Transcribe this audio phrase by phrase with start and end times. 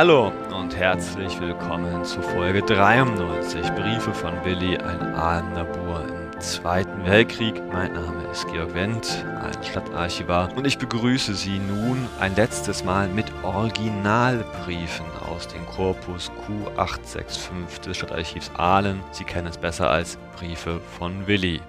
[0.00, 7.04] Hallo und herzlich willkommen zu Folge 93 Briefe von Willi, ein ahnender Bur im Zweiten
[7.04, 7.62] Weltkrieg.
[7.70, 13.08] Mein Name ist Georg Wendt, ein Stadtarchivar und ich begrüße Sie nun ein letztes Mal
[13.08, 19.02] mit Originalbriefen aus dem Korpus Q865 des Stadtarchivs Aalen.
[19.10, 21.60] Sie kennen es besser als Briefe von Willi.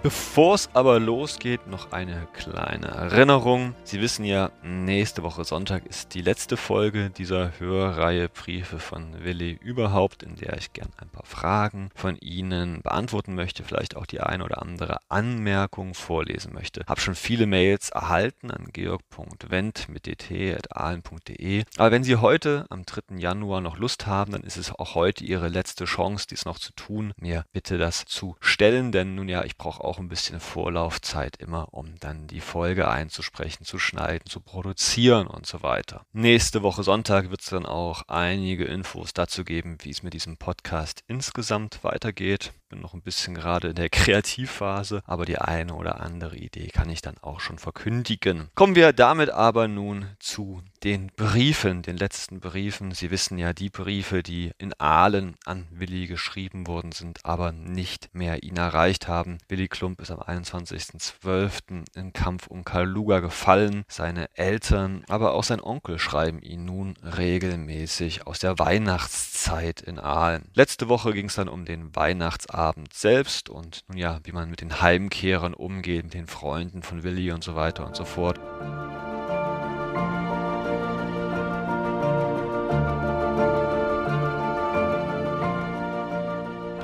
[0.00, 3.74] Bevor es aber losgeht, noch eine kleine Erinnerung.
[3.82, 9.58] Sie wissen ja, nächste Woche Sonntag ist die letzte Folge dieser Hörreihe Briefe von Willi
[9.60, 14.20] überhaupt, in der ich gern ein paar Fragen von Ihnen beantworten möchte, vielleicht auch die
[14.20, 16.84] eine oder andere Anmerkung vorlesen möchte.
[16.86, 21.64] Hab schon viele Mails erhalten an georg.wendt mit dt.ahlen.de.
[21.76, 23.16] Aber wenn Sie heute am 3.
[23.16, 26.72] Januar noch Lust haben, dann ist es auch heute Ihre letzte Chance, dies noch zu
[26.74, 31.36] tun, mir bitte das zu stellen, denn nun ja, ich brauche auch ein bisschen Vorlaufzeit
[31.38, 36.04] immer, um dann die Folge einzusprechen, zu schneiden, zu produzieren und so weiter.
[36.12, 40.36] Nächste Woche Sonntag wird es dann auch einige Infos dazu geben, wie es mit diesem
[40.36, 46.00] Podcast insgesamt weitergeht bin noch ein bisschen gerade in der Kreativphase, aber die eine oder
[46.00, 48.48] andere Idee kann ich dann auch schon verkündigen.
[48.54, 52.92] Kommen wir damit aber nun zu den Briefen, den letzten Briefen.
[52.92, 58.10] Sie wissen ja, die Briefe, die in Aalen an Willi geschrieben worden sind, aber nicht
[58.12, 59.38] mehr ihn erreicht haben.
[59.48, 61.84] Willi Klump ist am 21.12.
[61.96, 63.84] im Kampf um Kaluga gefallen.
[63.88, 70.44] Seine Eltern, aber auch sein Onkel schreiben ihn nun regelmäßig aus der Weihnachtszeit in Aalen.
[70.54, 74.50] Letzte Woche ging es dann um den Weihnachtsabend Abend selbst und nun ja, wie man
[74.50, 78.40] mit den Heimkehrern umgeht, mit den Freunden von Willi und so weiter und so fort.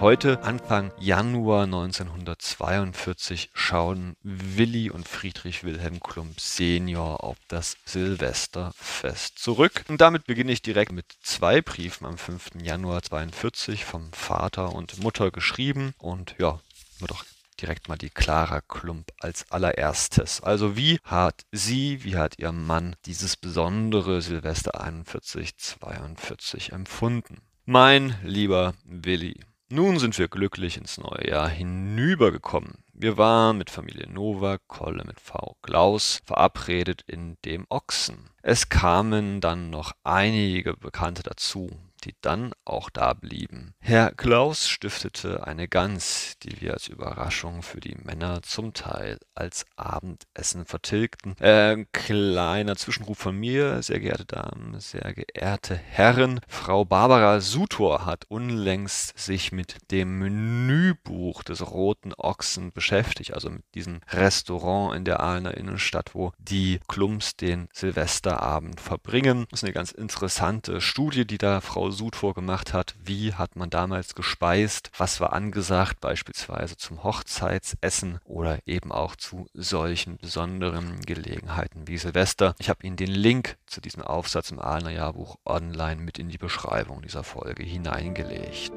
[0.00, 9.84] Heute, Anfang Januar 1942, schauen Willi und Friedrich Wilhelm Klump Senior auf das Silvesterfest zurück.
[9.88, 12.50] Und damit beginne ich direkt mit zwei Briefen am 5.
[12.62, 15.94] Januar 1942 vom Vater und Mutter geschrieben.
[15.98, 16.60] Und ja,
[17.00, 17.24] nur doch
[17.60, 20.42] direkt mal die Clara Klump als allererstes.
[20.42, 27.40] Also wie hat sie, wie hat ihr Mann dieses besondere Silvester 41, 42 empfunden?
[27.64, 29.40] Mein lieber Willi,
[29.70, 32.84] nun sind wir glücklich ins neue Jahr hinübergekommen.
[32.92, 35.56] Wir waren mit Familie Nowak, Kolle mit V.
[35.62, 38.30] Klaus verabredet in dem Ochsen.
[38.42, 41.70] Es kamen dann noch einige Bekannte dazu
[42.04, 43.74] die dann auch da blieben.
[43.80, 49.64] Herr Klaus stiftete eine Gans, die wir als Überraschung für die Männer zum Teil als
[49.76, 51.36] Abendessen vertilgten.
[51.38, 56.40] Äh, kleiner Zwischenruf von mir, sehr geehrte Damen, sehr geehrte Herren.
[56.48, 63.64] Frau Barbara Sutor hat unlängst sich mit dem Menübuch des Roten Ochsen beschäftigt, also mit
[63.74, 69.46] diesem Restaurant in der Aalener Innenstadt, wo die Klumps den Silvesterabend verbringen.
[69.50, 72.94] Das ist eine ganz interessante Studie, die da Frau Sutor gemacht hat.
[73.02, 74.90] Wie hat man damals gespeist?
[74.98, 82.54] Was war angesagt, beispielsweise zum Hochzeitsessen oder eben auch zu solchen besonderen Gelegenheiten wie Silvester?
[82.58, 86.38] Ich habe Ihnen den Link zu diesem Aufsatz im Ahlener Jahrbuch online mit in die
[86.38, 88.72] Beschreibung dieser Folge hineingelegt.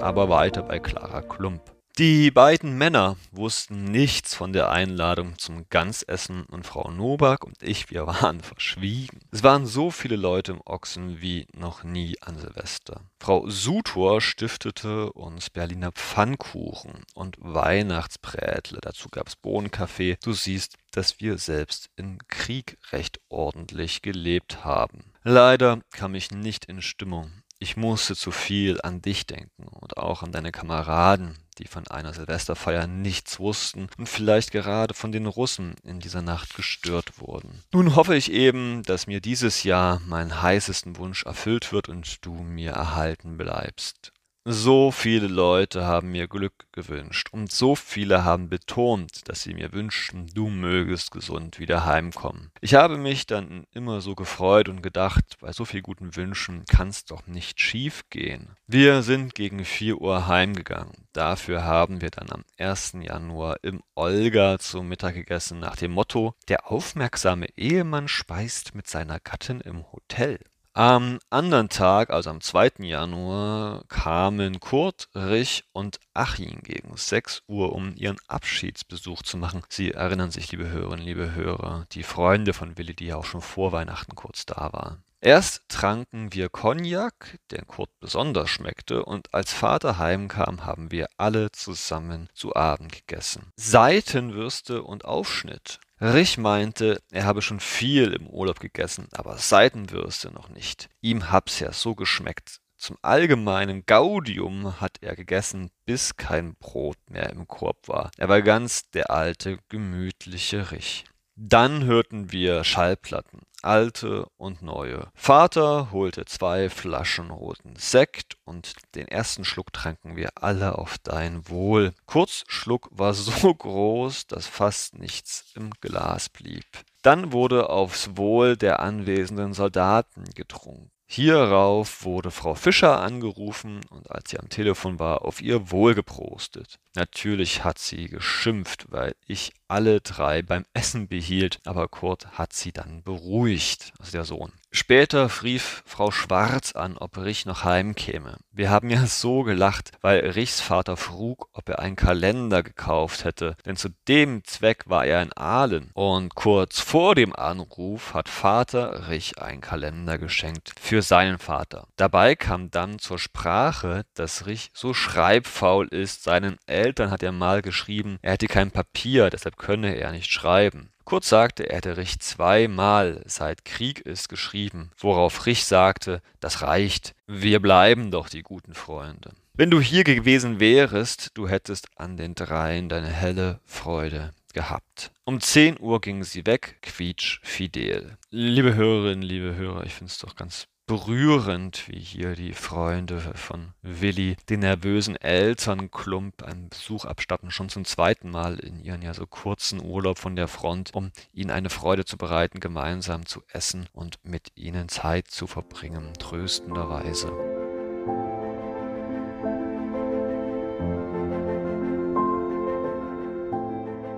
[0.00, 1.75] Aber weiter bei Clara Klump.
[1.98, 7.90] Die beiden Männer wussten nichts von der Einladung zum Gansessen und Frau Nowak und ich,
[7.90, 9.20] wir waren verschwiegen.
[9.30, 13.00] Es waren so viele Leute im Ochsen wie noch nie an Silvester.
[13.18, 18.80] Frau Sutor stiftete uns Berliner Pfannkuchen und Weihnachtsprätle.
[18.82, 20.18] Dazu gab es Bohnenkaffee.
[20.22, 25.14] Du siehst, dass wir selbst im Krieg recht ordentlich gelebt haben.
[25.22, 27.42] Leider kam ich nicht in Stimmung.
[27.58, 32.12] Ich musste zu viel an dich denken und auch an deine Kameraden, die von einer
[32.12, 37.62] Silvesterfeier nichts wussten und vielleicht gerade von den Russen in dieser Nacht gestört wurden.
[37.72, 42.34] Nun hoffe ich eben, dass mir dieses Jahr mein heißesten Wunsch erfüllt wird und du
[42.34, 44.12] mir erhalten bleibst.
[44.48, 49.72] So viele Leute haben mir Glück gewünscht und so viele haben betont, dass sie mir
[49.72, 52.52] wünschten, du mögest gesund wieder heimkommen.
[52.60, 57.04] Ich habe mich dann immer so gefreut und gedacht, bei so viel guten Wünschen kann's
[57.06, 58.50] doch nicht schief gehen.
[58.68, 61.08] Wir sind gegen vier Uhr heimgegangen.
[61.12, 62.98] Dafür haben wir dann am 1.
[63.00, 69.18] Januar im Olga zum Mittag gegessen nach dem Motto, der aufmerksame Ehemann speist mit seiner
[69.18, 70.38] Gattin im Hotel.
[70.76, 72.72] Am anderen Tag, also am 2.
[72.80, 79.62] Januar, kamen Kurt, Rich und Achim gegen 6 Uhr, um ihren Abschiedsbesuch zu machen.
[79.70, 83.40] Sie erinnern sich, liebe Hörerinnen, liebe Hörer, die Freunde von Willi, die ja auch schon
[83.40, 85.02] vor Weihnachten kurz da waren.
[85.22, 91.50] Erst tranken wir Cognac, der Kurt besonders schmeckte, und als Vater heimkam, haben wir alle
[91.52, 93.50] zusammen zu Abend gegessen.
[93.56, 95.80] Seitenwürste und Aufschnitt.
[96.00, 100.90] Rich meinte, er habe schon viel im Urlaub gegessen, aber Seitenwürste noch nicht.
[101.00, 102.60] Ihm hab's ja so geschmeckt.
[102.76, 108.10] Zum allgemeinen Gaudium hat er gegessen, bis kein Brot mehr im Korb war.
[108.18, 111.04] Er war ganz der alte, gemütliche Rich.
[111.38, 115.08] Dann hörten wir Schallplatten, alte und neue.
[115.14, 121.46] Vater holte zwei Flaschen roten Sekt und den ersten Schluck tranken wir alle auf dein
[121.50, 121.92] Wohl.
[122.06, 126.64] Kurz Schluck war so groß, dass fast nichts im Glas blieb.
[127.02, 130.90] Dann wurde aufs Wohl der anwesenden Soldaten getrunken.
[131.08, 136.80] Hierauf wurde Frau Fischer angerufen und als sie am Telefon war, auf ihr Wohl geprostet.
[136.96, 142.72] Natürlich hat sie geschimpft, weil ich alle drei beim Essen behielt, aber Kurt hat sie
[142.72, 144.52] dann beruhigt, also der Sohn.
[144.76, 148.36] Später rief Frau Schwarz an, ob Rich noch heimkäme.
[148.52, 153.56] Wir haben ja so gelacht, weil Richs Vater frug, ob er einen Kalender gekauft hätte,
[153.64, 155.90] denn zu dem Zweck war er in Aalen.
[155.94, 161.88] Und kurz vor dem Anruf hat Vater Rich einen Kalender geschenkt für seinen Vater.
[161.96, 166.22] Dabei kam dann zur Sprache, dass Rich so schreibfaul ist.
[166.22, 170.90] Seinen Eltern hat er mal geschrieben, er hätte kein Papier, deshalb könne er nicht schreiben.
[171.06, 177.14] Kurz sagte, er hätte Rich zweimal seit Krieg ist geschrieben, worauf Rich sagte, das reicht,
[177.28, 179.30] wir bleiben doch die guten Freunde.
[179.54, 185.12] Wenn du hier gewesen wärest, du hättest an den dreien deine helle Freude gehabt.
[185.24, 188.18] Um 10 Uhr gingen sie weg, quietsch fidel.
[188.30, 193.72] Liebe Hörerinnen, liebe Hörer, ich finde es doch ganz berührend, wie hier die Freunde von
[193.82, 199.26] Willi den nervösen Elternklump einen Besuch abstatten, schon zum zweiten Mal in ihren ja so
[199.26, 204.20] kurzen Urlaub von der Front, um ihnen eine Freude zu bereiten, gemeinsam zu essen und
[204.22, 207.32] mit ihnen Zeit zu verbringen, tröstenderweise.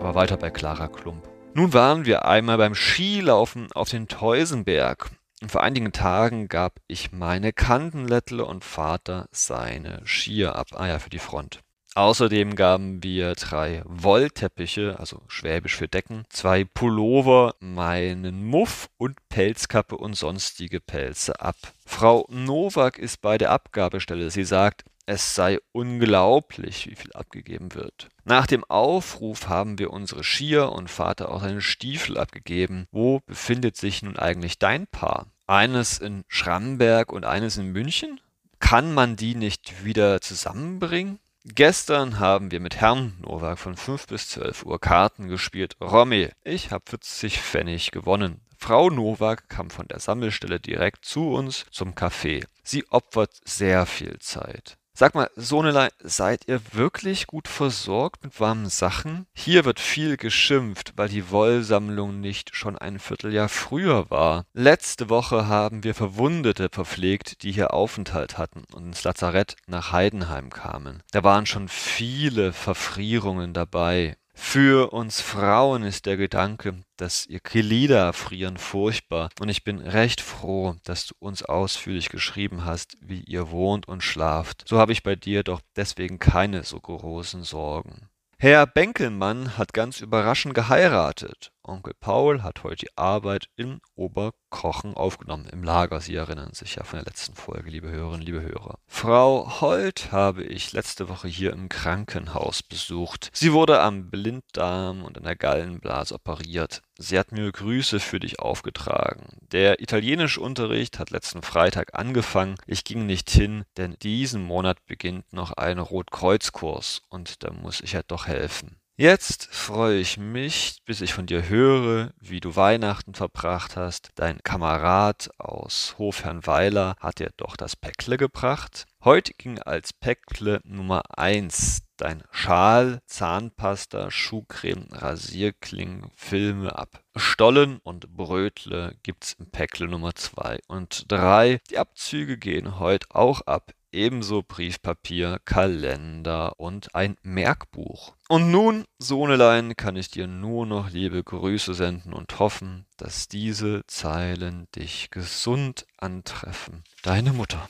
[0.01, 1.27] Aber weiter bei Clara Klump.
[1.55, 5.11] Nun waren wir einmal beim Skilaufen auf den Teusenberg.
[5.47, 10.69] Vor einigen Tagen gab ich meine Kantenlettle und Vater seine Skier ab.
[10.75, 11.61] Ah ja, für die Front.
[11.95, 19.97] Außerdem gaben wir drei Wollteppiche, also Schwäbisch für Decken, zwei Pullover, meinen Muff und Pelzkappe
[19.97, 21.57] und sonstige Pelze ab.
[21.87, 24.31] Frau Nowak ist bei der Abgabestelle.
[24.31, 28.09] Sie sagt, es sei unglaublich, wie viel abgegeben wird.
[28.25, 32.87] Nach dem Aufruf haben wir unsere Skier und Vater auch seine Stiefel abgegeben.
[32.93, 35.27] Wo befindet sich nun eigentlich dein Paar?
[35.47, 38.21] Eines in Schramberg und eines in München?
[38.61, 41.19] Kann man die nicht wieder zusammenbringen?
[41.45, 45.77] Gestern haben wir mit Herrn Nowak von 5 bis 12 Uhr Karten gespielt.
[45.81, 48.43] Romy, ich habe 40 Pfennig gewonnen.
[48.59, 52.45] Frau Nowak kam von der Sammelstelle direkt zu uns zum Café.
[52.63, 54.77] Sie opfert sehr viel Zeit.
[54.99, 59.29] Sag mal, Sohnelein, seid ihr wirklich gut versorgt mit warmen Sachen?
[59.33, 64.47] Hier wird viel geschimpft, weil die Wollsammlung nicht schon ein Vierteljahr früher war.
[64.55, 70.51] Letzte Woche haben wir Verwundete verpflegt, die hier Aufenthalt hatten und ins Lazarett nach Heidenheim
[70.51, 71.05] kamen.
[71.13, 74.17] Da waren schon viele Verfrierungen dabei.
[74.41, 79.29] Für uns Frauen ist der Gedanke, dass ihr Glieder frieren, furchtbar.
[79.41, 84.03] Und ich bin recht froh, dass du uns ausführlich geschrieben hast, wie ihr wohnt und
[84.03, 84.65] schlaft.
[84.67, 88.09] So habe ich bei dir doch deswegen keine so großen Sorgen.
[88.39, 91.51] Herr Benkelmann hat ganz überraschend geheiratet.
[91.69, 96.01] Onkel Paul hat heute die Arbeit in Oberkochen aufgenommen, im Lager.
[96.01, 98.79] Sie erinnern sich ja von der letzten Folge, liebe Hörerinnen, liebe Hörer.
[98.87, 103.31] Frau Holt habe ich letzte Woche hier im Krankenhaus besucht.
[103.33, 106.83] Sie wurde am Blinddarm und an der Gallenblase operiert.
[106.97, 109.39] Sie hat mir Grüße für dich aufgetragen.
[109.53, 112.57] Der Italienischunterricht hat letzten Freitag angefangen.
[112.67, 117.93] Ich ging nicht hin, denn diesen Monat beginnt noch ein Rotkreuzkurs und da muss ich
[117.93, 118.78] ja doch helfen.
[119.01, 124.11] Jetzt freue ich mich, bis ich von dir höre, wie du Weihnachten verbracht hast.
[124.17, 128.87] Dein Kamerad aus Hofherrnweiler hat dir doch das Päckle gebracht.
[129.05, 137.01] Heute ging als Päckle Nummer 1 dein Schal, Zahnpasta, Schuhcreme, Rasierklingen, Filme ab.
[137.15, 141.61] Stollen und Brötle gibt's im Päckle Nummer 2 und 3.
[141.71, 148.15] Die Abzüge gehen heute auch ab ebenso Briefpapier, Kalender und ein Merkbuch.
[148.29, 153.83] Und nun, Sohnelein, kann ich dir nur noch liebe Grüße senden und hoffen, dass diese
[153.87, 156.85] Zeilen dich gesund antreffen.
[157.03, 157.69] Deine Mutter.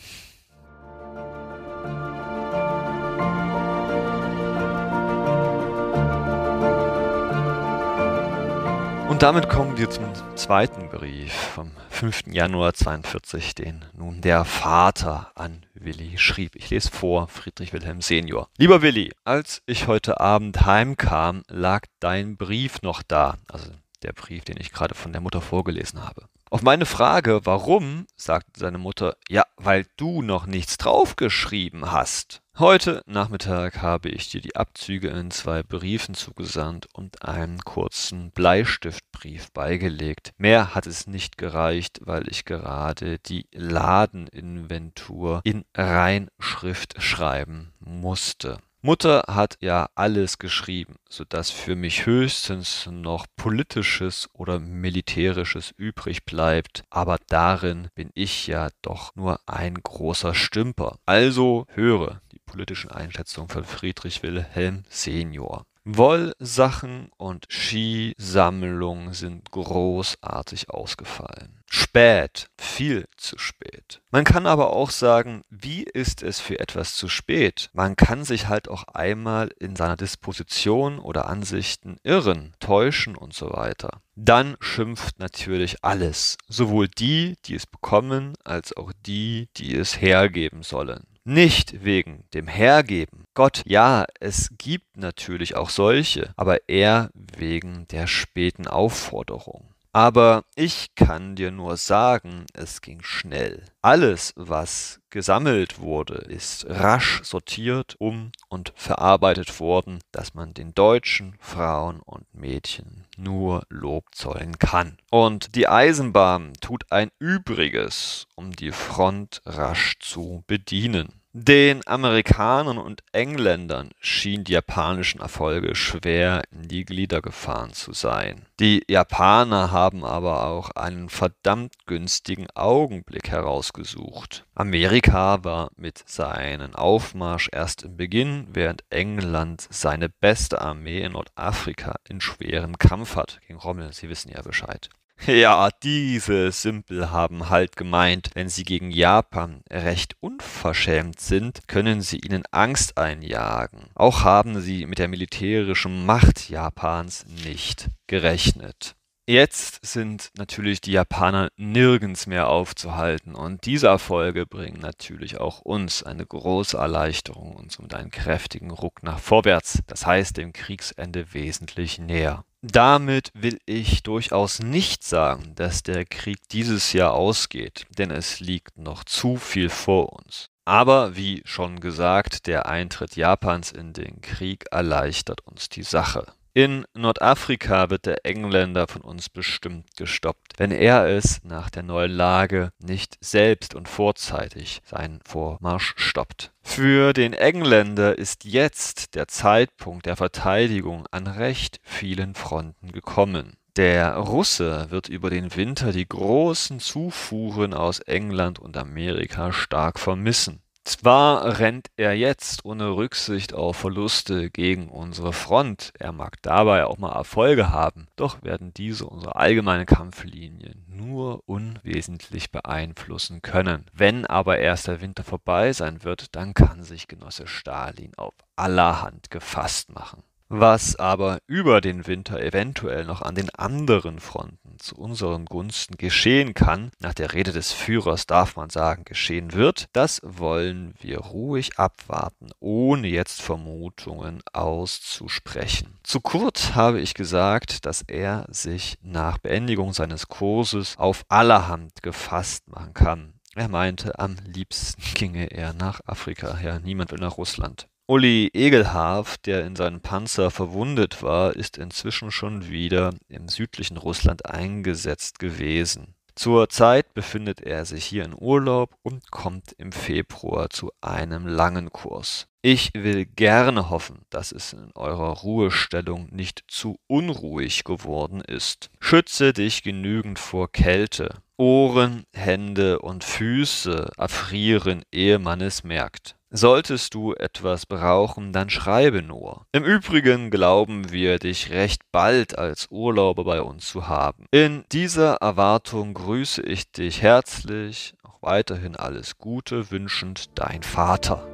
[9.09, 10.05] Und damit kommen wir zum
[10.37, 12.29] zweiten Brief vom 5.
[12.29, 16.57] Januar 42, den nun der Vater an Willi schrieb.
[16.57, 18.49] Ich lese vor, Friedrich Wilhelm Senior.
[18.59, 23.37] Lieber Willi, als ich heute Abend heimkam, lag dein Brief noch da.
[23.49, 23.71] Also
[24.03, 26.29] der Brief, den ich gerade von der Mutter vorgelesen habe.
[26.51, 32.41] Auf meine Frage, warum, sagte seine Mutter, ja, weil du noch nichts draufgeschrieben hast.
[32.61, 39.53] Heute Nachmittag habe ich dir die Abzüge in zwei Briefen zugesandt und einen kurzen Bleistiftbrief
[39.53, 40.33] beigelegt.
[40.39, 48.59] Mehr hat es nicht gereicht, weil ich gerade die Ladeninventur in Reinschrift schreiben musste.
[48.81, 56.25] Mutter hat ja alles geschrieben, so dass für mich höchstens noch Politisches oder Militärisches übrig
[56.25, 60.99] bleibt, aber darin bin ich ja doch nur ein großer Stümper.
[61.07, 65.65] Also höre politischen Einschätzungen von Friedrich Wilhelm Senior.
[65.91, 71.63] Wollsachen und Skisammlung sind großartig ausgefallen.
[71.71, 74.03] Spät, viel zu spät.
[74.11, 77.71] Man kann aber auch sagen, wie ist es für etwas zu spät?
[77.73, 83.51] Man kann sich halt auch einmal in seiner Disposition oder Ansichten irren, täuschen und so
[83.51, 84.03] weiter.
[84.15, 90.63] Dann schimpft natürlich alles, sowohl die, die es bekommen, als auch die, die es hergeben
[90.63, 91.07] sollen.
[91.31, 93.25] Nicht wegen dem Hergeben.
[93.35, 99.75] Gott, ja, es gibt natürlich auch solche, aber eher wegen der späten Aufforderung.
[99.93, 103.65] Aber ich kann dir nur sagen, es ging schnell.
[103.83, 111.37] Alles, was gesammelt wurde, ist rasch sortiert, um und verarbeitet worden, dass man den deutschen
[111.41, 114.97] Frauen und Mädchen nur Lob zollen kann.
[115.11, 121.18] Und die Eisenbahn tut ein Übriges, um die Front rasch zu bedienen.
[121.35, 128.47] Den Amerikanern und Engländern schien die japanischen Erfolge schwer in die Glieder gefahren zu sein.
[128.61, 134.47] Die Japaner haben aber auch einen verdammt günstigen Augenblick herausgesucht.
[134.55, 141.97] Amerika war mit seinem Aufmarsch erst im Beginn, während England seine beste Armee in Nordafrika
[142.09, 143.93] in schwerem Kampf hat gegen Rommel.
[143.93, 144.89] Sie wissen ja Bescheid.
[145.27, 152.19] Ja, diese Simpel haben halt gemeint, wenn sie gegen Japan recht unverschämt sind, können sie
[152.19, 153.91] ihnen Angst einjagen.
[153.95, 158.95] Auch haben sie mit der militärischen Macht Japans nicht gerechnet.
[159.29, 166.03] Jetzt sind natürlich die Japaner nirgends mehr aufzuhalten und diese Erfolge bringen natürlich auch uns
[166.03, 171.99] eine große Erleichterung und somit einen kräftigen Ruck nach vorwärts, das heißt dem Kriegsende wesentlich
[171.99, 172.47] näher.
[172.61, 178.77] Damit will ich durchaus nicht sagen, dass der Krieg dieses Jahr ausgeht, denn es liegt
[178.79, 180.51] noch zu viel vor uns.
[180.65, 186.27] Aber wie schon gesagt, der Eintritt Japans in den Krieg erleichtert uns die Sache.
[186.59, 192.11] In Nordafrika wird der Engländer von uns bestimmt gestoppt, wenn er es nach der neuen
[192.11, 196.51] Lage nicht selbst und vorzeitig seinen Vormarsch stoppt.
[196.63, 203.57] Für den Engländer ist jetzt der Zeitpunkt der Verteidigung an recht vielen Fronten gekommen.
[203.77, 210.61] Der Russe wird über den Winter die großen Zufuhren aus England und Amerika stark vermissen.
[210.85, 216.97] Zwar rennt er jetzt ohne Rücksicht auf Verluste gegen unsere Front, er mag dabei auch
[216.97, 223.85] mal Erfolge haben, doch werden diese unsere allgemeine Kampflinie nur unwesentlich beeinflussen können.
[223.93, 229.31] Wenn aber erst der Winter vorbei sein wird, dann kann sich Genosse Stalin auf allerhand
[229.31, 230.23] gefasst machen.
[230.51, 236.55] Was aber über den Winter eventuell noch an den anderen Fronten zu unseren Gunsten geschehen
[236.55, 241.79] kann, nach der Rede des Führers darf man sagen, geschehen wird, das wollen wir ruhig
[241.79, 245.99] abwarten, ohne jetzt Vermutungen auszusprechen.
[246.03, 252.69] Zu Kurt habe ich gesagt, dass er sich nach Beendigung seines Kurses auf allerhand gefasst
[252.69, 253.35] machen kann.
[253.55, 257.89] Er meinte, am liebsten ginge er nach Afrika, ja, niemand will nach Russland.
[258.11, 264.47] Uli Egelhaf, der in seinem Panzer verwundet war, ist inzwischen schon wieder im südlichen Russland
[264.47, 266.15] eingesetzt gewesen.
[266.35, 271.93] Zur Zeit befindet er sich hier in Urlaub und kommt im Februar zu einem langen
[271.93, 272.47] Kurs.
[272.63, 278.89] Ich will gerne hoffen, dass es in eurer Ruhestellung nicht zu unruhig geworden ist.
[279.01, 281.43] Schütze dich genügend vor Kälte.
[281.59, 286.38] Ohren, Hände und Füße erfrieren, ehe man es merkt.
[286.51, 289.67] Solltest du etwas brauchen, dann schreibe nur.
[289.73, 294.47] Im Übrigen glauben wir, dich recht bald als Urlauber bei uns zu haben.
[294.51, 301.47] In dieser Erwartung grüße ich dich herzlich, auch weiterhin alles Gute wünschend, dein Vater.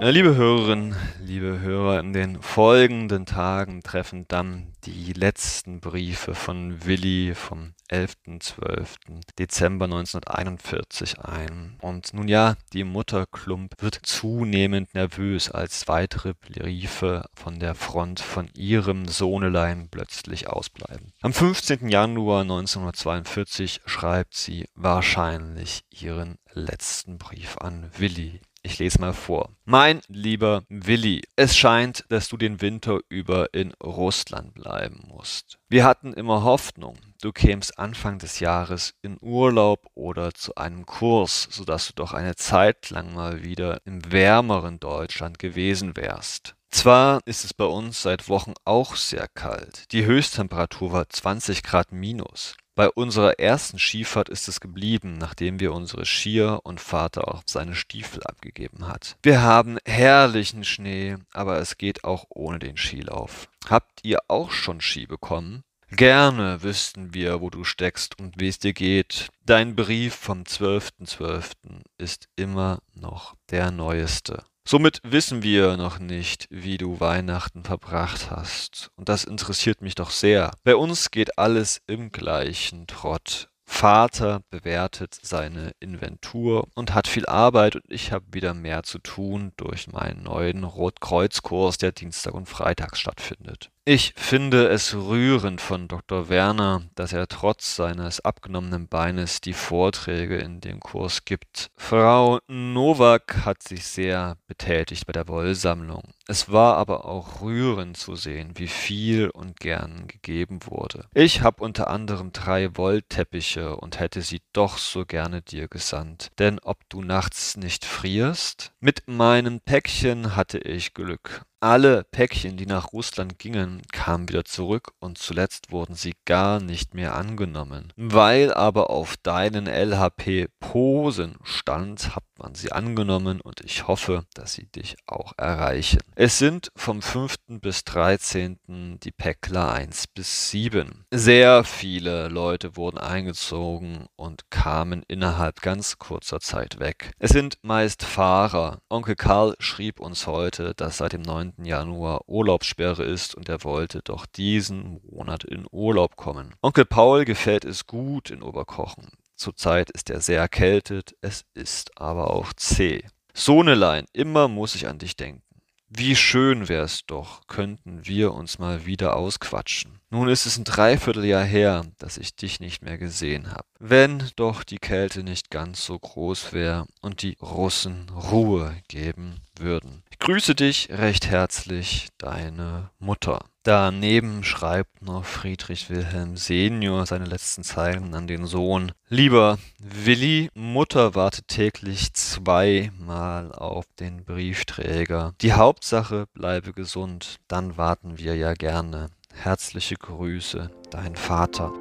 [0.00, 0.96] liebe Hörerinnen,
[1.30, 8.96] liebe Hörer, in den folgenden Tagen treffen dann die letzten Briefe von Willi vom 11.12.
[9.38, 11.76] Dezember 1941 ein.
[11.82, 18.18] Und nun ja, die Mutter Klump wird zunehmend nervös, als weitere Briefe von der Front
[18.18, 21.12] von ihrem Sohnelein plötzlich ausbleiben.
[21.22, 21.88] Am 15.
[21.88, 28.40] Januar 1942 schreibt sie wahrscheinlich ihren letzten Brief an Willi.
[28.62, 29.50] Ich lese mal vor.
[29.64, 35.58] Mein lieber Willi, es scheint, dass du den Winter über in Russland bleiben musst.
[35.68, 41.48] Wir hatten immer Hoffnung, du kämst Anfang des Jahres in Urlaub oder zu einem Kurs,
[41.50, 46.54] sodass du doch eine Zeit lang mal wieder im wärmeren Deutschland gewesen wärst.
[46.70, 49.90] Zwar ist es bei uns seit Wochen auch sehr kalt.
[49.92, 52.56] Die Höchsttemperatur war 20 Grad minus.
[52.80, 57.74] Bei unserer ersten Skifahrt ist es geblieben, nachdem wir unsere Skier und Vater auch seine
[57.74, 59.18] Stiefel abgegeben hat.
[59.22, 63.50] Wir haben herrlichen Schnee, aber es geht auch ohne den Skilauf.
[63.68, 65.62] Habt ihr auch schon Ski bekommen?
[65.90, 69.28] Gerne wüssten wir, wo du steckst und wie es dir geht.
[69.44, 71.18] Dein Brief vom 12.12.
[71.18, 71.52] .12.
[71.98, 74.44] ist immer noch der neueste.
[74.64, 78.90] Somit wissen wir noch nicht, wie du Weihnachten verbracht hast.
[78.96, 80.52] Und das interessiert mich doch sehr.
[80.64, 83.48] Bei uns geht alles im gleichen Trott.
[83.72, 89.52] Vater bewertet seine Inventur und hat viel Arbeit und ich habe wieder mehr zu tun
[89.56, 93.70] durch meinen neuen Rotkreuzkurs, der Dienstag und Freitags stattfindet.
[93.86, 96.28] Ich finde es rührend von Dr.
[96.28, 101.70] Werner, dass er trotz seines abgenommenen Beines die Vorträge in dem Kurs gibt.
[101.78, 106.12] Frau Nowak hat sich sehr betätigt bei der Wollsammlung.
[106.28, 111.06] Es war aber auch rührend zu sehen, wie viel und gern gegeben wurde.
[111.14, 116.28] Ich habe unter anderem drei Wollteppiche und hätte sie doch so gerne dir gesandt.
[116.38, 118.72] Denn ob du nachts nicht frierst?
[118.78, 121.46] Mit meinem Päckchen hatte ich Glück.
[121.62, 126.94] Alle Päckchen, die nach Russland gingen, kamen wieder zurück und zuletzt wurden sie gar nicht
[126.94, 127.92] mehr angenommen.
[127.96, 134.66] Weil aber auf deinen LHP-Posen stand, hat man sie angenommen und ich hoffe, dass sie
[134.66, 136.00] dich auch erreichen.
[136.14, 137.36] Es sind vom 5.
[137.60, 138.98] bis 13.
[139.02, 141.04] die Päckler 1 bis 7.
[141.10, 147.12] Sehr viele Leute wurden eingezogen und kamen innerhalb ganz kurzer Zeit weg.
[147.18, 148.80] Es sind meist Fahrer.
[148.88, 151.64] Onkel Karl schrieb uns heute, dass seit dem 9.
[151.64, 156.54] Januar Urlaubssperre ist und er wollte doch diesen Monat in Urlaub kommen.
[156.62, 159.08] Onkel Paul gefällt es gut in Oberkochen.
[159.40, 163.04] Zurzeit ist er sehr erkältet, es ist aber auch zäh.
[163.32, 165.42] Sohnelein, immer muss ich an dich denken.
[165.88, 169.98] Wie schön wär's doch, könnten wir uns mal wieder ausquatschen.
[170.10, 173.66] Nun ist es ein Dreivierteljahr her, dass ich dich nicht mehr gesehen hab.
[173.78, 180.02] Wenn doch die Kälte nicht ganz so groß wär und die Russen Ruhe geben würden.
[180.10, 183.49] Ich grüße dich recht herzlich, deine Mutter.
[183.62, 188.92] Daneben schreibt noch Friedrich Wilhelm Senior seine letzten Zeilen an den Sohn.
[189.08, 195.34] Lieber Willi, Mutter wartet täglich zweimal auf den Briefträger.
[195.42, 199.10] Die Hauptsache bleibe gesund, dann warten wir ja gerne.
[199.34, 201.72] Herzliche Grüße, dein Vater.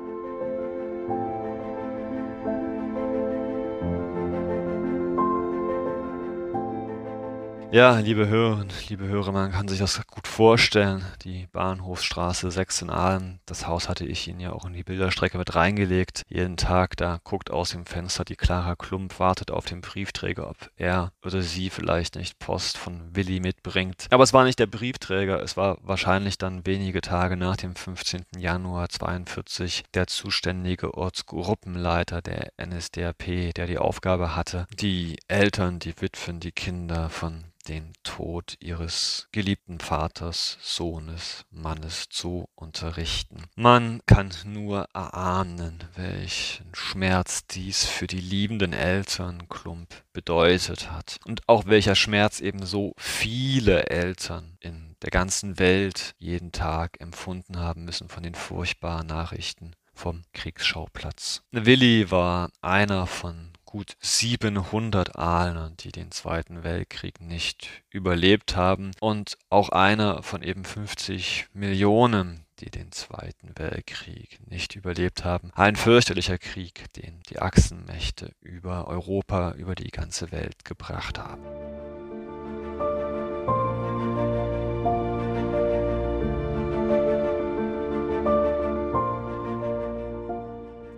[7.71, 11.05] Ja, liebe Hörerinnen, liebe Hörer, man kann sich das gut vorstellen.
[11.23, 15.37] Die Bahnhofsstraße 6 in Aalen, das Haus hatte ich Ihnen ja auch in die Bilderstrecke
[15.37, 16.23] mit reingelegt.
[16.29, 20.57] Jeden Tag, da guckt aus dem Fenster die Clara Klump, wartet auf den Briefträger, ob
[20.77, 24.07] er oder sie vielleicht nicht Post von Willi mitbringt.
[24.09, 28.23] Aber es war nicht der Briefträger, es war wahrscheinlich dann wenige Tage nach dem 15.
[28.35, 36.39] Januar 42 der zuständige Ortsgruppenleiter der NSDAP, der die Aufgabe hatte, die Eltern, die Witwen,
[36.39, 43.43] die Kinder von den Tod ihres geliebten Vaters, Sohnes, Mannes zu unterrichten.
[43.55, 51.47] Man kann nur erahnen, welchen Schmerz dies für die liebenden Eltern Klump bedeutet hat und
[51.47, 57.85] auch welcher Schmerz eben so viele Eltern in der ganzen Welt jeden Tag empfunden haben
[57.85, 61.43] müssen von den furchtbaren Nachrichten vom Kriegsschauplatz.
[61.51, 69.37] Willi war einer von gut 700 Aalen, die den Zweiten Weltkrieg nicht überlebt haben und
[69.51, 75.51] auch einer von eben 50 Millionen, die den Zweiten Weltkrieg nicht überlebt haben.
[75.53, 81.43] Ein fürchterlicher Krieg, den die Achsenmächte über Europa, über die ganze Welt gebracht haben.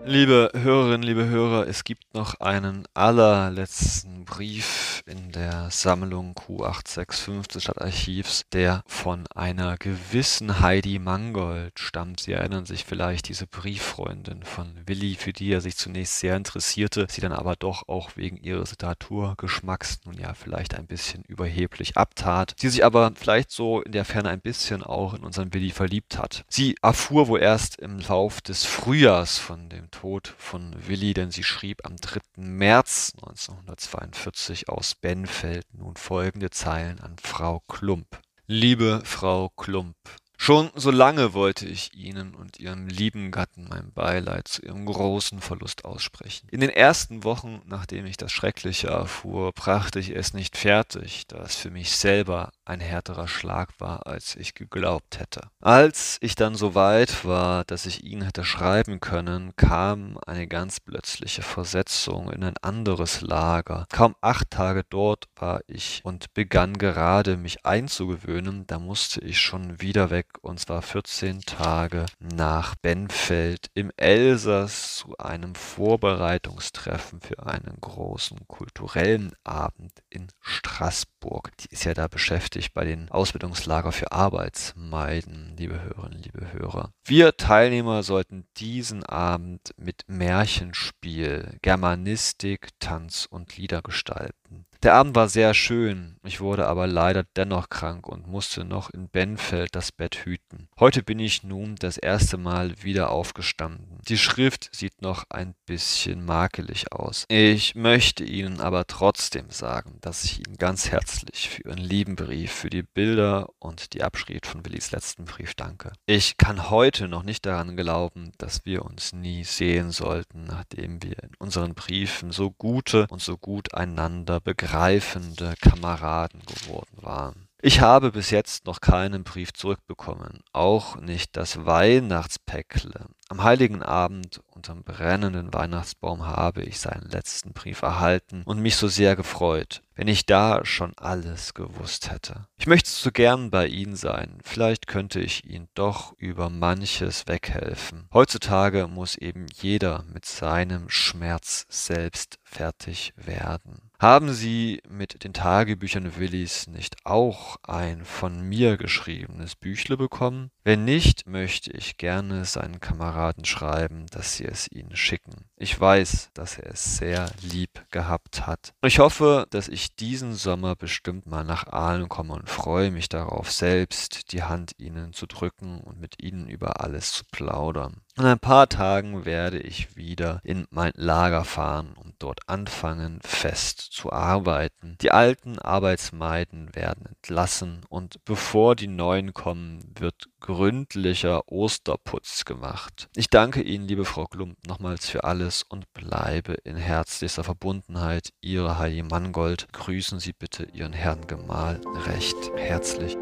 [0.04, 7.64] Liebe Hörerinnen, liebe Hörer, es gibt noch einen allerletzten Brief in der Sammlung Q865 des
[7.64, 12.20] Stadtarchivs, der von einer gewissen Heidi Mangold stammt.
[12.20, 17.06] Sie erinnern sich vielleicht, diese Brieffreundin von Willi, für die er sich zunächst sehr interessierte,
[17.08, 22.56] sie dann aber doch auch wegen ihres Literaturgeschmacks nun ja vielleicht ein bisschen überheblich abtat,
[22.58, 26.18] sie sich aber vielleicht so in der Ferne ein bisschen auch in unseren Willi verliebt
[26.18, 26.44] hat.
[26.50, 31.44] Sie erfuhr wohl erst im Lauf des Frühjahrs von dem Tod von Willi, denn sie
[31.44, 32.22] schrieb am 3.
[32.38, 38.20] März 1942 aus Benfeld nun folgende Zeilen an Frau Klump.
[38.48, 39.96] Liebe Frau Klump,
[40.44, 45.40] Schon so lange wollte ich Ihnen und Ihrem lieben Gatten mein Beileid zu Ihrem großen
[45.40, 46.48] Verlust aussprechen.
[46.50, 51.44] In den ersten Wochen, nachdem ich das Schreckliche erfuhr, brachte ich es nicht fertig, da
[51.44, 55.42] es für mich selber ein härterer Schlag war, als ich geglaubt hätte.
[55.60, 60.80] Als ich dann so weit war, dass ich Ihnen hätte schreiben können, kam eine ganz
[60.80, 63.86] plötzliche Versetzung in ein anderes Lager.
[63.92, 69.82] Kaum acht Tage dort war ich und begann gerade mich einzugewöhnen, da musste ich schon
[69.82, 77.78] wieder weg und zwar 14 Tage nach Benfeld im Elsass zu einem Vorbereitungstreffen für einen
[77.82, 81.52] großen kulturellen Abend in Straßburg.
[81.58, 86.92] Die ist ja da beschäftigt bei den Ausbildungslager für Arbeitsmeiden, liebe Hörerinnen, liebe Hörer.
[87.04, 94.66] Wir Teilnehmer sollten diesen Abend mit Märchenspiel, Germanistik, Tanz und Lieder gestalten.
[94.84, 99.10] Der Abend war sehr schön, ich wurde aber leider dennoch krank und musste noch in
[99.10, 100.70] Benfeld das Bett hüten.
[100.80, 104.00] Heute bin ich nun das erste Mal wieder aufgestanden.
[104.08, 107.26] Die Schrift sieht noch ein bisschen makelig aus.
[107.28, 112.52] Ich möchte Ihnen aber trotzdem sagen, dass ich Ihnen ganz herzlich für Ihren lieben Brief,
[112.52, 115.92] für die Bilder und die Abschrift von Willis letzten Brief danke.
[116.08, 121.22] Ich kann heute noch nicht daran glauben, dass wir uns nie sehen sollten, nachdem wir
[121.22, 127.50] in unseren Briefen so gute und so gut einander begreifen greifende Kameraden geworden waren.
[127.62, 133.08] Ich habe bis jetzt noch keinen Brief zurückbekommen, auch nicht das Weihnachtspäckle.
[133.28, 138.88] Am heiligen Abend unterm brennenden Weihnachtsbaum habe ich seinen letzten Brief erhalten und mich so
[138.88, 142.48] sehr gefreut, wenn ich da schon alles gewusst hätte.
[142.58, 148.08] Ich möchte so gern bei Ihnen sein, vielleicht könnte ich Ihnen doch über manches weghelfen.
[148.14, 153.91] Heutzutage muss eben jeder mit seinem Schmerz selbst fertig werden.
[154.02, 160.50] Haben Sie mit den Tagebüchern Willis nicht auch ein von mir geschriebenes Büchle bekommen?
[160.64, 165.46] Wenn nicht, möchte ich gerne seinen Kameraden schreiben, dass sie es ihnen schicken.
[165.56, 168.74] Ich weiß, dass er es sehr lieb gehabt hat.
[168.84, 173.52] Ich hoffe, dass ich diesen Sommer bestimmt mal nach Aalen komme und freue mich darauf,
[173.52, 178.02] selbst die Hand ihnen zu drücken und mit ihnen über alles zu plaudern.
[178.18, 184.12] In ein paar Tagen werde ich wieder in mein Lager fahren dort anfangen, fest zu
[184.12, 184.98] arbeiten.
[185.02, 193.10] Die alten Arbeitsmeiden werden entlassen und bevor die neuen kommen, wird gründlicher Osterputz gemacht.
[193.16, 198.30] Ich danke Ihnen, liebe Frau Klump, nochmals für alles und bleibe in herzlichster Verbundenheit.
[198.42, 199.68] Ihre Heidi Mangold.
[199.72, 203.18] Grüßen Sie bitte Ihren Herrn Gemahl recht herzlich.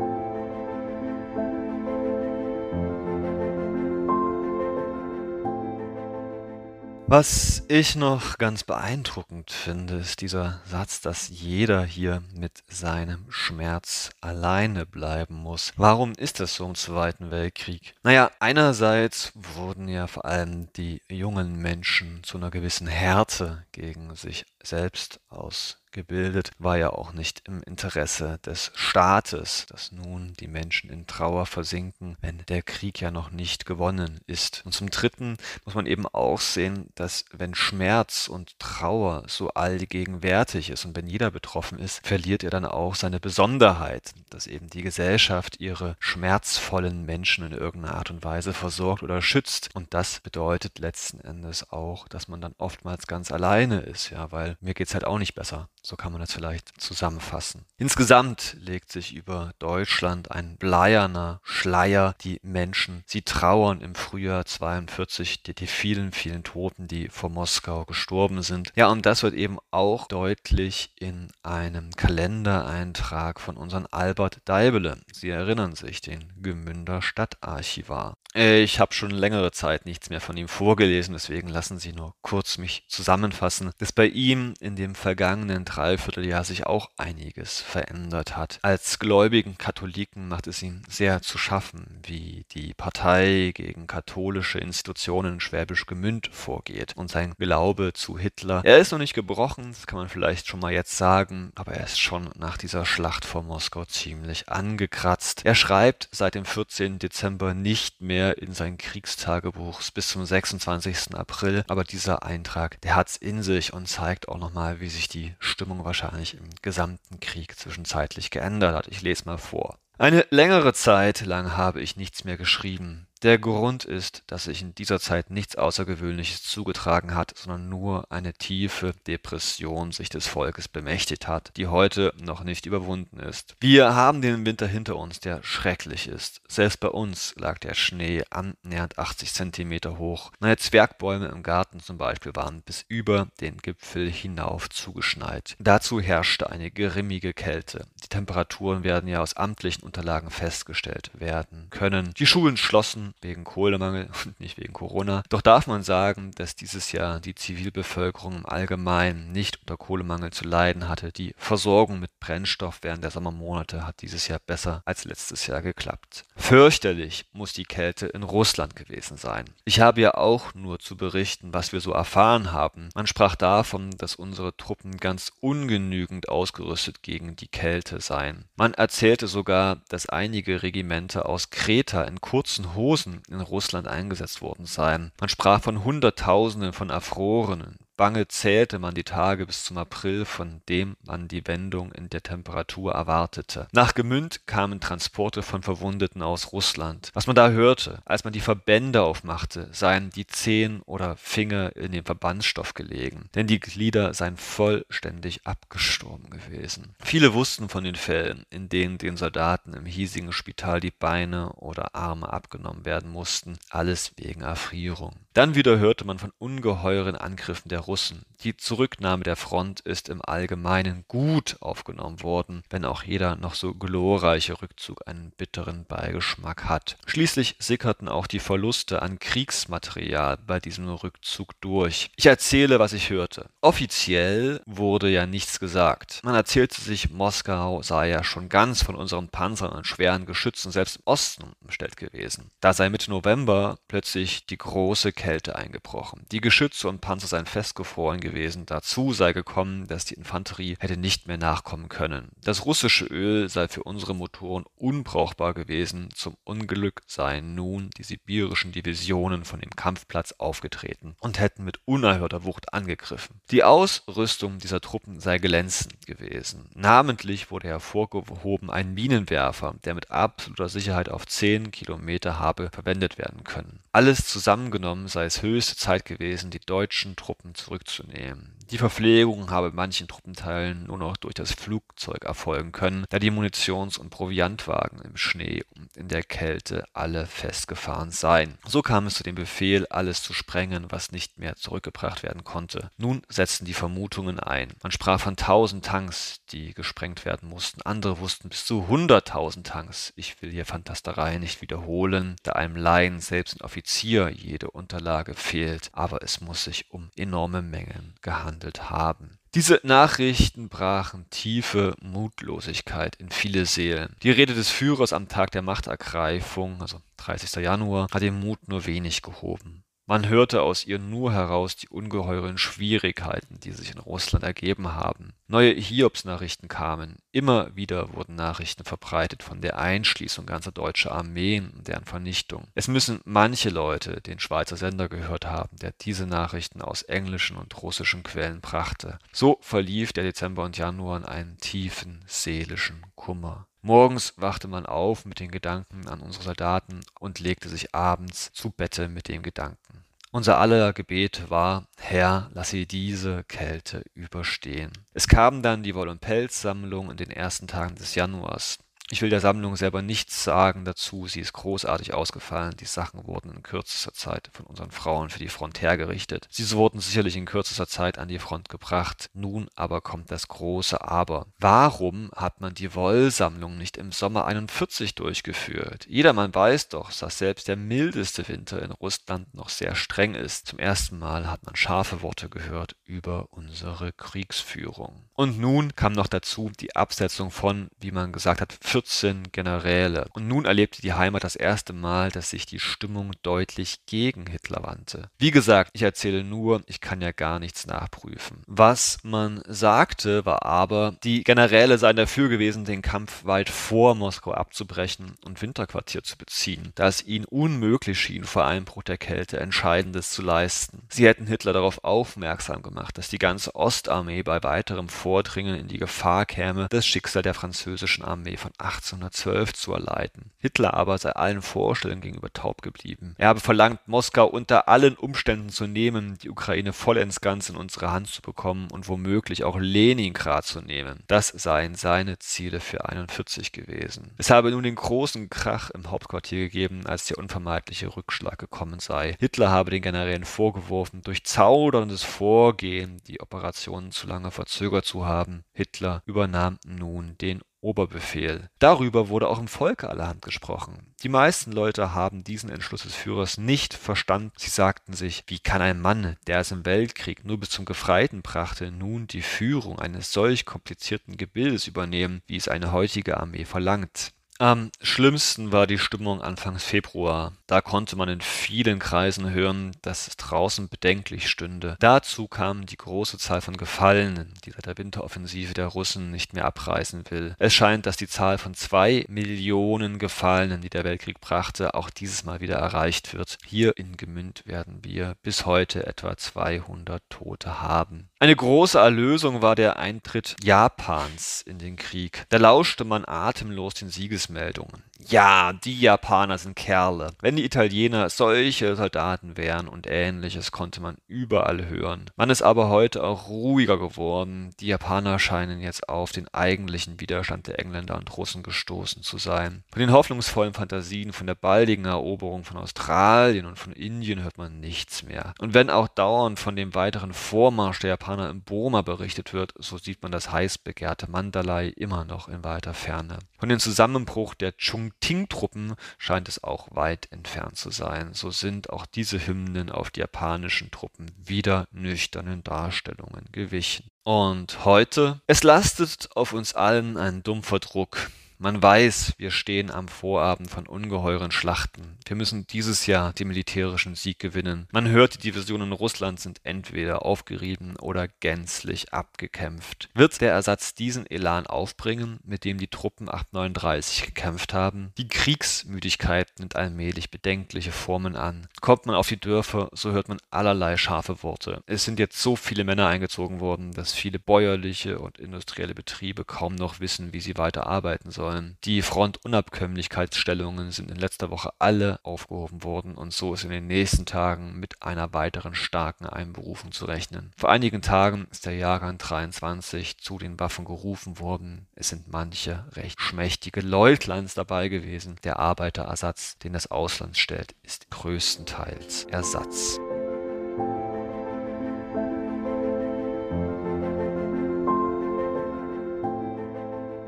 [7.12, 14.12] Was ich noch ganz beeindruckend finde, ist dieser Satz, dass jeder hier mit seinem Schmerz
[14.22, 15.74] alleine bleiben muss.
[15.76, 17.96] Warum ist das so im Zweiten Weltkrieg?
[18.04, 24.46] Naja, einerseits wurden ja vor allem die jungen Menschen zu einer gewissen Härte gegen sich
[24.62, 30.90] selbst aus gebildet, war ja auch nicht im Interesse des Staates, dass nun die Menschen
[30.90, 34.64] in Trauer versinken, wenn der Krieg ja noch nicht gewonnen ist.
[34.66, 40.70] Und zum Dritten muss man eben auch sehen, dass wenn Schmerz und Trauer so allgegenwärtig
[40.70, 44.82] ist und wenn jeder betroffen ist, verliert er dann auch seine Besonderheit, dass eben die
[44.82, 49.70] Gesellschaft ihre schmerzvollen Menschen in irgendeiner Art und Weise versorgt oder schützt.
[49.74, 54.58] Und das bedeutet letzten Endes auch, dass man dann oftmals ganz alleine ist, ja, weil
[54.62, 55.70] mir geht's halt auch nicht besser.
[55.82, 57.66] So kann man das vielleicht zusammenfassen.
[57.78, 62.16] Insgesamt legt sich über Deutschland ein bleierner Schleier.
[62.22, 67.86] Die Menschen, sie trauern im Frühjahr 42 die, die vielen, vielen Toten, die vor Moskau
[67.86, 68.72] gestorben sind.
[68.76, 75.00] Ja, und das wird eben auch deutlich in einem Kalendereintrag von unserem Albert Deibele.
[75.12, 78.16] Sie erinnern sich, den Gemünder Stadtarchivar.
[78.36, 82.60] Ich habe schon längere Zeit nichts mehr von ihm vorgelesen, deswegen lassen Sie nur kurz
[82.60, 88.60] mich zusammenfassen, dass bei ihm in dem vergangenen Dreivierteljahr sich auch einiges verändert hat.
[88.64, 95.36] Als gläubigen Katholiken macht es ihm sehr zu schaffen, wie die Partei gegen katholische Institutionen
[95.36, 98.62] in Schwäbisch Gemünd vorgeht und sein Glaube zu Hitler.
[98.64, 101.86] Er ist noch nicht gebrochen, das kann man vielleicht schon mal jetzt sagen, aber er
[101.86, 105.46] ist schon nach dieser Schlacht vor Moskau ziemlich angekratzt.
[105.46, 107.00] Er schreibt seit dem 14.
[107.00, 111.16] Dezember nicht mehr in sein Kriegstagebuch bis zum 26.
[111.16, 115.36] April, aber dieser Eintrag, der hat's in sich und zeigt auch nochmal, wie sich die
[115.60, 118.88] Stimmung wahrscheinlich im gesamten Krieg zwischenzeitlich geändert hat.
[118.88, 119.78] Ich lese mal vor.
[119.98, 123.09] Eine längere Zeit lang habe ich nichts mehr geschrieben.
[123.22, 128.34] Der Grund ist, dass sich in dieser Zeit nichts Außergewöhnliches zugetragen hat, sondern nur eine
[128.34, 133.58] tiefe Depression sich des Volkes bemächtigt hat, die heute noch nicht überwunden ist.
[133.60, 136.42] Wir haben den Winter hinter uns, der schrecklich ist.
[136.48, 140.32] Selbst bei uns lag der Schnee annähernd 80 Zentimeter hoch.
[140.40, 145.58] Meine Zwergbäume im Garten zum Beispiel waren bis über den Gipfel hinauf zugeschneit.
[145.60, 147.86] Dazu herrschte eine grimmige Kälte.
[148.02, 152.14] Die Temperaturen werden ja aus amtlichen Unterlagen festgestellt werden können.
[152.18, 155.24] Die Schulen schlossen wegen Kohlemangel und nicht wegen Corona.
[155.30, 160.46] Doch darf man sagen, dass dieses Jahr die Zivilbevölkerung im Allgemeinen nicht unter Kohlemangel zu
[160.46, 161.12] leiden hatte.
[161.12, 166.26] Die Versorgung mit Brennstoff während der Sommermonate hat dieses Jahr besser als letztes Jahr geklappt.
[166.36, 169.46] Fürchterlich muss die Kälte in Russland gewesen sein.
[169.66, 172.90] Ich habe ja auch nur zu berichten, was wir so erfahren haben.
[172.96, 178.46] Man sprach davon, dass unsere Truppen ganz ungenügend ausgerüstet gegen die Kälte seien.
[178.56, 184.42] Man erzählte sogar, dass einige Regimenter aus Kreta in kurzen Hosen Russen in Russland eingesetzt
[184.42, 185.12] worden seien.
[185.20, 190.62] Man sprach von Hunderttausenden von Erfrorenen, Bange zählte man die Tage bis zum April, von
[190.70, 193.68] dem man die Wendung in der Temperatur erwartete.
[193.74, 197.10] Nach Gemünd kamen Transporte von Verwundeten aus Russland.
[197.14, 201.92] Was man da hörte, als man die Verbände aufmachte, seien die Zehen oder Finger in
[201.92, 206.96] dem Verbandsstoff gelegen, denn die Glieder seien vollständig abgestorben gewesen.
[207.04, 211.96] Viele wussten von den Fällen, in denen den Soldaten im hiesigen Spital die Beine oder
[211.96, 215.18] Arme abgenommen werden mussten, alles wegen Erfrierung.
[215.34, 218.24] Dann wieder hörte man von ungeheuren Angriffen der Russen.
[218.42, 223.74] Die Zurücknahme der Front ist im Allgemeinen gut aufgenommen worden, wenn auch jeder noch so
[223.74, 226.98] glorreiche Rückzug einen bitteren Beigeschmack hat.
[227.06, 232.10] Schließlich sickerten auch die Verluste an Kriegsmaterial bei diesem Rückzug durch.
[232.16, 233.50] Ich erzähle, was ich hörte.
[233.62, 236.22] Offiziell wurde ja nichts gesagt.
[236.24, 240.98] Man erzählte sich, Moskau sei ja schon ganz von unseren Panzern und schweren Geschützen selbst
[240.98, 242.50] im Osten umstellt gewesen.
[242.62, 246.26] Da sei Mitte November plötzlich die große Kälte eingebrochen.
[246.32, 248.66] Die Geschütze und Panzer seien festgefroren gewesen.
[248.66, 252.30] Dazu sei gekommen, dass die Infanterie hätte nicht mehr nachkommen können.
[252.42, 256.08] Das russische Öl sei für unsere Motoren unbrauchbar gewesen.
[256.16, 262.46] Zum Unglück seien nun die sibirischen Divisionen von dem Kampfplatz aufgetreten und hätten mit unerhörter
[262.46, 263.42] Wucht angegriffen.
[263.52, 266.70] Die Ausrüstung dieser Truppen sei glänzend gewesen.
[266.76, 273.44] Namentlich wurde hervorgehoben ein Minenwerfer, der mit absoluter Sicherheit auf 10 Kilometer habe verwendet werden
[273.44, 273.82] können.
[273.92, 278.59] Alles zusammengenommen sei es höchste Zeit gewesen, die deutschen Truppen zurückzunehmen.
[278.72, 283.98] Die Verpflegung habe manchen Truppenteilen nur noch durch das Flugzeug erfolgen können, da die Munitions-
[283.98, 288.60] und Proviantwagen im Schnee und in der Kälte alle festgefahren seien.
[288.68, 292.92] So kam es zu dem Befehl, alles zu sprengen, was nicht mehr zurückgebracht werden konnte.
[292.98, 294.72] Nun setzten die Vermutungen ein.
[294.84, 297.82] Man sprach von tausend Tanks, die gesprengt werden mussten.
[297.82, 300.14] Andere wussten bis zu hunderttausend Tanks.
[300.16, 305.90] Ich will hier Fantasterei nicht wiederholen, da einem Laien, selbst ein Offizier, jede Unterlage fehlt.
[305.92, 309.38] Aber es muss sich um enorme Mengen gehandelt gehandelt haben.
[309.56, 314.16] Diese Nachrichten brachen tiefe Mutlosigkeit in viele Seelen.
[314.22, 317.64] Die Rede des Führers am Tag der Machtergreifung, also 30.
[317.64, 319.84] Januar, hat den Mut nur wenig gehoben.
[320.10, 325.34] Man hörte aus ihr nur heraus die ungeheuren Schwierigkeiten, die sich in Russland ergeben haben.
[325.48, 327.18] Neue Hiobsnachrichten kamen.
[327.32, 332.64] Immer wieder wurden Nachrichten verbreitet von der Einschließung ganzer deutscher Armeen und deren Vernichtung.
[332.74, 337.80] Es müssen manche Leute den Schweizer Sender gehört haben, der diese Nachrichten aus englischen und
[337.84, 339.20] russischen Quellen brachte.
[339.32, 343.69] So verlief der Dezember und Januar in einen tiefen seelischen Kummer.
[343.82, 348.72] Morgens wachte man auf mit den Gedanken an unsere Soldaten und legte sich abends zu
[348.72, 350.04] Bette mit dem Gedanken.
[350.32, 354.92] Unser aller Gebet war, Herr, lass sie diese Kälte überstehen.
[355.14, 358.78] Es kam dann die Woll- und Pelzsammlung in den ersten Tagen des Januars.
[359.12, 361.28] Ich will der Sammlung selber nichts sagen dazu.
[361.28, 362.76] Sie ist großartig ausgefallen.
[362.78, 366.48] Die Sachen wurden in kürzester Zeit von unseren Frauen für die Front hergerichtet.
[366.52, 369.32] Sie wurden sicherlich in kürzester Zeit an die Front gebracht.
[369.34, 371.48] Nun aber kommt das große Aber.
[371.58, 376.06] Warum hat man die Wollsammlung nicht im Sommer 41 durchgeführt?
[376.08, 380.68] Jedermann weiß doch, dass selbst der mildeste Winter in Russland noch sehr streng ist.
[380.68, 385.30] Zum ersten Mal hat man scharfe Worte gehört über unsere Kriegsführung.
[385.34, 390.28] Und nun kam noch dazu die Absetzung von, wie man gesagt hat, 14 Generäle.
[390.34, 394.84] Und nun erlebte die Heimat das erste Mal, dass sich die Stimmung deutlich gegen Hitler
[394.84, 395.30] wandte.
[395.38, 398.62] Wie gesagt, ich erzähle nur, ich kann ja gar nichts nachprüfen.
[398.68, 404.52] Was man sagte, war aber, die Generäle seien dafür gewesen, den Kampf weit vor Moskau
[404.52, 410.32] abzubrechen und Winterquartier zu beziehen, da es ihnen unmöglich schien, vor Einbruch der Kälte Entscheidendes
[410.32, 411.04] zu leisten.
[411.08, 416.00] Sie hätten Hitler darauf aufmerksam gemacht, dass die ganze Ostarmee bei weiterem Vordringen in die
[416.00, 420.52] Gefahr käme, das Schicksal der französischen Armee von 1812 zu erleiden.
[420.58, 423.36] Hitler aber sei allen Vorstellungen gegenüber taub geblieben.
[423.38, 428.12] Er habe verlangt, Moskau unter allen Umständen zu nehmen, die Ukraine vollends ganz in unsere
[428.12, 431.24] Hand zu bekommen und womöglich auch Leningrad zu nehmen.
[431.28, 434.32] Das seien seine Ziele für 41 gewesen.
[434.38, 439.36] Es habe nun den großen Krach im Hauptquartier gegeben, als der unvermeidliche Rückschlag gekommen sei.
[439.40, 445.64] Hitler habe den Generälen vorgeworfen, durch zauderndes Vorgehen die Operationen zu lange verzögert zu haben.
[445.74, 448.70] Hitler übernahm nun den Oberbefehl.
[448.80, 451.14] Darüber wurde auch im Volke allerhand gesprochen.
[451.24, 454.52] Die meisten Leute haben diesen Entschluss des Führers nicht verstanden.
[454.58, 458.42] Sie sagten sich, wie kann ein Mann, der es im Weltkrieg nur bis zum Gefreiten
[458.42, 464.32] brachte, nun die Führung eines solch komplizierten Gebildes übernehmen, wie es eine heutige Armee verlangt.
[464.62, 467.54] Am schlimmsten war die Stimmung Anfangs Februar.
[467.66, 471.96] Da konnte man in vielen Kreisen hören, dass es draußen bedenklich stünde.
[472.02, 476.66] Dazu kam die große Zahl von Gefallenen, die seit der Winteroffensive der Russen nicht mehr
[476.66, 477.56] abreißen will.
[477.58, 482.44] Es scheint, dass die Zahl von zwei Millionen Gefallenen, die der Weltkrieg brachte, auch dieses
[482.44, 483.60] Mal wieder erreicht wird.
[483.66, 488.28] Hier in Gemünd werden wir bis heute etwa 200 Tote haben.
[488.40, 492.46] Eine große Erlösung war der Eintritt Japans in den Krieg.
[492.50, 494.10] Da lauschte man atemlos den
[494.50, 495.09] Siegesmeldungen.
[495.30, 497.30] Ja, die Japaner sind Kerle.
[497.40, 502.32] Wenn die Italiener solche Soldaten wären und ähnliches konnte man überall hören.
[502.36, 504.72] Man ist aber heute auch ruhiger geworden.
[504.80, 509.84] Die Japaner scheinen jetzt auf den eigentlichen Widerstand der Engländer und Russen gestoßen zu sein.
[509.92, 514.80] Von den hoffnungsvollen Fantasien von der baldigen Eroberung von Australien und von Indien hört man
[514.80, 515.54] nichts mehr.
[515.60, 520.00] Und wenn auch dauernd von dem weiteren Vormarsch der Japaner in Burma berichtet wird, so
[520.00, 523.38] sieht man das heiß begehrte Mandalay immer noch in weiter Ferne.
[523.60, 528.34] Von dem Zusammenbruch der Chung Ting-Truppen scheint es auch weit entfernt zu sein.
[528.34, 534.10] So sind auch diese Hymnen auf die japanischen Truppen wieder nüchternen Darstellungen gewichen.
[534.24, 535.42] Und heute?
[535.48, 538.30] Es lastet auf uns allen ein dumpfer Druck.
[538.62, 542.18] Man weiß, wir stehen am Vorabend von ungeheuren Schlachten.
[542.26, 544.86] Wir müssen dieses Jahr den militärischen Sieg gewinnen.
[544.92, 550.10] Man hört, die Divisionen Russlands sind entweder aufgerieben oder gänzlich abgekämpft.
[550.14, 555.14] Wird der Ersatz diesen Elan aufbringen, mit dem die Truppen 839 gekämpft haben?
[555.18, 558.68] Die Kriegsmüdigkeit nimmt allmählich bedenkliche Formen an.
[558.82, 561.82] Kommt man auf die Dörfer, so hört man allerlei scharfe Worte.
[561.86, 566.76] Es sind jetzt so viele Männer eingezogen worden, dass viele bäuerliche und industrielle Betriebe kaum
[566.76, 568.78] noch wissen, wie sie weiter arbeiten sollen sollen.
[568.84, 574.26] Die Frontunabkömmlichkeitsstellungen sind in letzter Woche alle aufgehoben worden und so ist in den nächsten
[574.26, 577.52] Tagen mit einer weiteren starken Einberufung zu rechnen.
[577.58, 581.88] Vor einigen Tagen ist der Jahrgang 23 zu den Waffen gerufen worden.
[581.96, 585.36] Es sind manche recht schmächtige Leutleins dabei gewesen.
[585.44, 590.00] Der Arbeiterersatz, den das Ausland stellt, ist größtenteils Ersatz.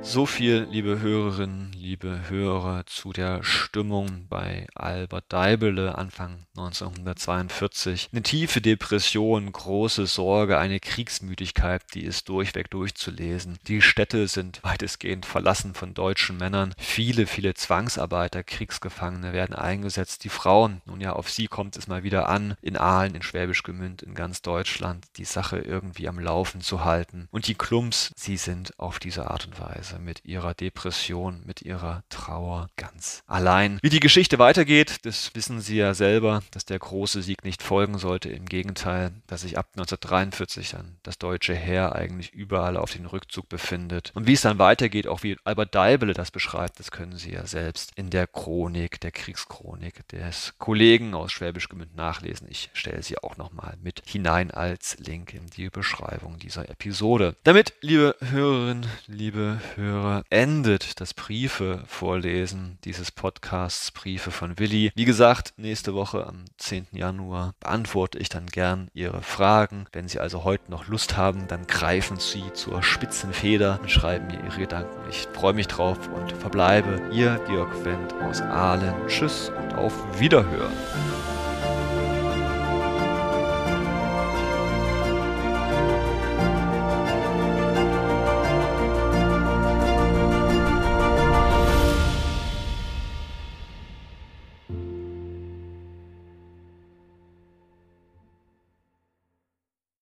[0.03, 8.07] So viel, liebe Hörerinnen, liebe Hörer, zu der Stimmung bei Albert Deibele Anfang 1942.
[8.13, 13.59] Eine tiefe Depression, große Sorge, eine Kriegsmüdigkeit, die ist durchweg durchzulesen.
[13.67, 16.73] Die Städte sind weitestgehend verlassen von deutschen Männern.
[16.77, 20.23] Viele, viele Zwangsarbeiter, Kriegsgefangene werden eingesetzt.
[20.23, 23.63] Die Frauen, nun ja, auf sie kommt es mal wieder an, in Aalen, in Schwäbisch
[23.63, 27.27] Gemünd, in ganz Deutschland, die Sache irgendwie am Laufen zu halten.
[27.31, 31.80] Und die Klumps, sie sind auf diese Art und Weise mit ihrer Depression, mit ihrer
[31.81, 33.79] ihrer Trauer ganz allein.
[33.81, 37.97] Wie die Geschichte weitergeht, das wissen Sie ja selber, dass der große Sieg nicht folgen
[37.97, 38.29] sollte.
[38.29, 43.49] Im Gegenteil, dass sich ab 1943 dann das deutsche Heer eigentlich überall auf den Rückzug
[43.49, 44.11] befindet.
[44.13, 47.45] Und wie es dann weitergeht, auch wie Albert Deibele das beschreibt, das können Sie ja
[47.47, 52.47] selbst in der Chronik, der Kriegschronik des Kollegen aus Schwäbisch Gemünd nachlesen.
[52.49, 57.35] Ich stelle sie auch nochmal mit hinein als Link in die Beschreibung dieser Episode.
[57.43, 64.91] Damit, liebe Hörerinnen, liebe Hörer, endet das Briefe Briefe vorlesen, dieses Podcasts Briefe von Willi.
[64.95, 66.87] Wie gesagt, nächste Woche am 10.
[66.91, 69.85] Januar beantworte ich dann gern Ihre Fragen.
[69.91, 74.25] Wenn Sie also heute noch Lust haben, dann greifen Sie zur spitzen Feder und schreiben
[74.25, 74.97] mir Ihre Gedanken.
[75.11, 78.95] Ich freue mich drauf und verbleibe Ihr Georg Wendt aus Aalen.
[79.05, 80.73] Tschüss und auf Wiederhören.